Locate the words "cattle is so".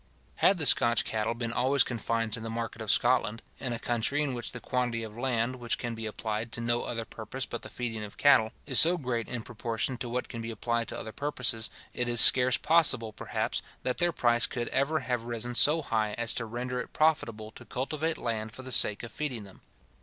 8.17-8.97